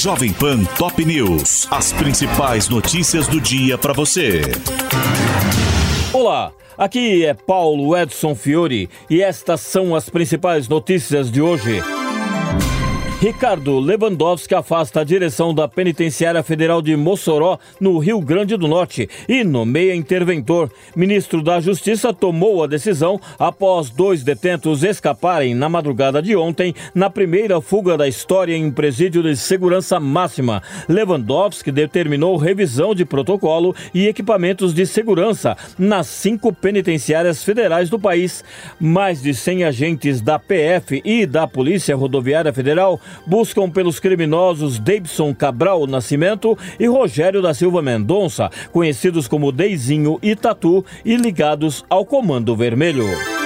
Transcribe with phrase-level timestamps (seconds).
[0.00, 1.66] Jovem Pan Top News.
[1.72, 4.42] As principais notícias do dia para você.
[6.12, 11.82] Olá, aqui é Paulo Edson Fiore e estas são as principais notícias de hoje.
[13.20, 19.10] Ricardo Lewandowski afasta a direção da Penitenciária Federal de Mossoró, no Rio Grande do Norte,
[19.28, 20.70] e nomeia interventor.
[20.94, 27.10] Ministro da Justiça tomou a decisão após dois detentos escaparem na madrugada de ontem na
[27.10, 30.62] primeira fuga da história em um presídio de segurança máxima.
[30.88, 38.44] Lewandowski determinou revisão de protocolo e equipamentos de segurança nas cinco penitenciárias federais do país.
[38.78, 45.34] Mais de 100 agentes da PF e da Polícia Rodoviária Federal buscam pelos criminosos Davidson
[45.34, 52.04] Cabral Nascimento e Rogério da Silva Mendonça, conhecidos como Deizinho e Tatu e ligados ao
[52.04, 53.37] Comando Vermelho.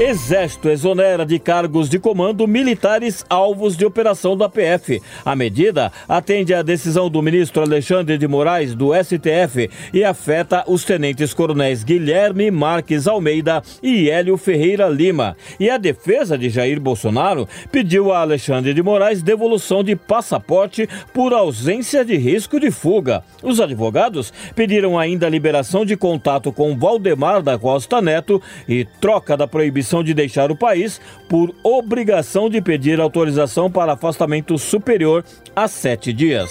[0.00, 5.00] Exército exonera de cargos de comando militares alvos de operação da PF.
[5.24, 10.84] A medida atende à decisão do ministro Alexandre de Moraes, do STF, e afeta os
[10.84, 15.36] tenentes-coronéis Guilherme Marques Almeida e Hélio Ferreira Lima.
[15.60, 21.32] E a defesa de Jair Bolsonaro pediu a Alexandre de Moraes devolução de passaporte por
[21.32, 23.22] ausência de risco de fuga.
[23.44, 29.36] Os advogados pediram ainda a liberação de contato com Valdemar da Costa Neto e troca
[29.36, 35.24] da proibição proibição de deixar o país por obrigação de pedir autorização para afastamento superior
[35.54, 36.50] a sete dias.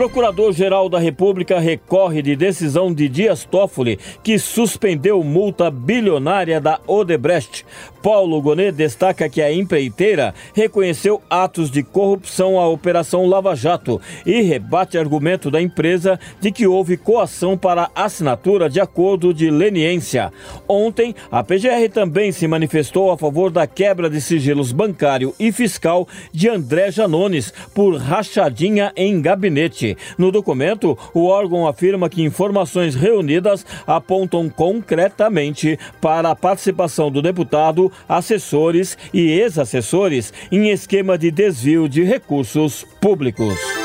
[0.00, 7.66] Procurador-Geral da República recorre de decisão de Dias Toffoli, que suspendeu multa bilionária da Odebrecht.
[8.02, 14.40] Paulo Gonet destaca que a empreiteira reconheceu atos de corrupção à Operação Lava Jato e
[14.40, 20.32] rebate argumento da empresa de que houve coação para assinatura de acordo de leniência.
[20.66, 26.08] Ontem, a PGR também se manifestou a favor da quebra de sigilos bancário e fiscal
[26.32, 29.89] de André Janones por rachadinha em gabinete.
[30.18, 37.90] No documento, o órgão afirma que informações reunidas apontam concretamente para a participação do deputado,
[38.08, 43.79] assessores e ex-assessores em esquema de desvio de recursos públicos.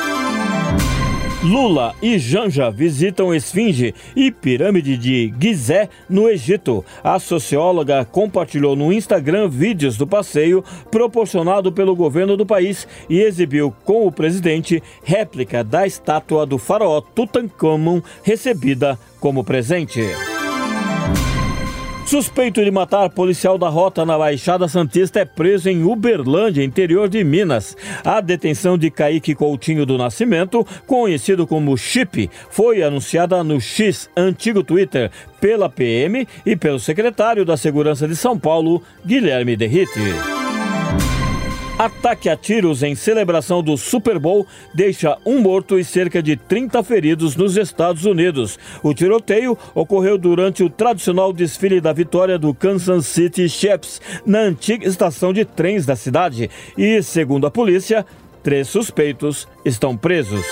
[1.46, 6.84] Lula e Janja visitam Esfinge e Pirâmide de Gizé, no Egito.
[7.04, 13.72] A socióloga compartilhou no Instagram vídeos do passeio proporcionado pelo governo do país e exibiu
[13.84, 20.02] com o presidente réplica da estátua do faraó Tutankhamon recebida como presente.
[22.06, 27.24] Suspeito de matar policial da rota na Baixada Santista é preso em Uberlândia, interior de
[27.24, 27.76] Minas.
[28.04, 34.64] A detenção de Kaique Coutinho do Nascimento, conhecido como Chip, foi anunciada no X, antigo
[34.64, 35.10] Twitter,
[35.42, 40.35] pela PM e pelo secretário da Segurança de São Paulo, Guilherme Derrite.
[41.78, 46.82] Ataque a tiros em celebração do Super Bowl deixa um morto e cerca de 30
[46.84, 48.58] feridos nos Estados Unidos.
[48.82, 54.88] O tiroteio ocorreu durante o tradicional desfile da vitória do Kansas City Chiefs na antiga
[54.88, 56.50] estação de trens da cidade.
[56.78, 58.06] E, segundo a polícia,
[58.42, 60.46] três suspeitos estão presos.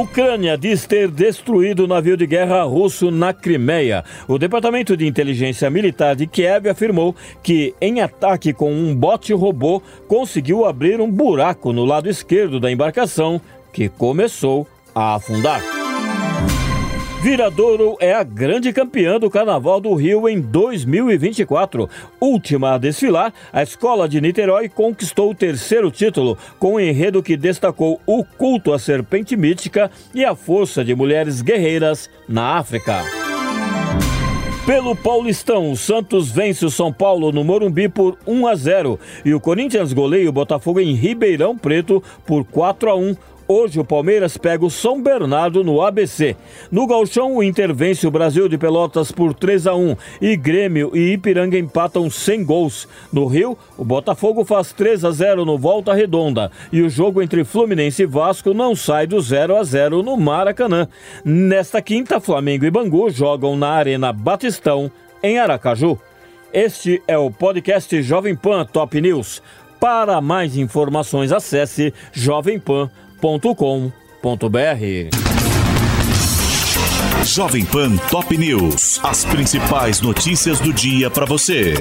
[0.00, 4.02] Ucrânia diz ter destruído o navio de guerra russo na Crimeia.
[4.26, 9.82] O Departamento de Inteligência Militar de Kiev afirmou que, em ataque com um bote robô,
[10.08, 13.38] conseguiu abrir um buraco no lado esquerdo da embarcação,
[13.74, 15.79] que começou a afundar.
[17.22, 21.86] Viradouro é a grande campeã do Carnaval do Rio em 2024.
[22.18, 27.36] Última a desfilar, a Escola de Niterói conquistou o terceiro título, com um enredo que
[27.36, 33.04] destacou o culto à serpente mítica e a força de mulheres guerreiras na África.
[34.70, 39.34] Pelo Paulistão, o Santos vence o São Paulo no Morumbi por 1 a 0 e
[39.34, 43.16] o Corinthians goleia o Botafogo em Ribeirão Preto por 4 a 1.
[43.52, 46.36] Hoje o Palmeiras pega o São Bernardo no ABC.
[46.70, 50.92] No Galchão, o Inter vence o Brasil de Pelotas por 3 a 1 e Grêmio
[50.94, 52.86] e Ipiranga empatam sem gols.
[53.12, 57.42] No Rio, o Botafogo faz 3 a 0 no Volta Redonda e o jogo entre
[57.42, 60.86] Fluminense e Vasco não sai do 0 a 0 no Maracanã.
[61.24, 64.88] Nesta quinta, Flamengo e Bangu jogam na Arena Batistão
[65.20, 65.98] em Aracaju.
[66.52, 69.42] Este é o podcast Jovem Pan Top News.
[69.80, 74.00] Para mais informações, acesse jovempan.com jovempan.com.br.
[77.24, 78.98] Jovem Pan Top News.
[79.02, 81.74] As principais notícias do dia para você.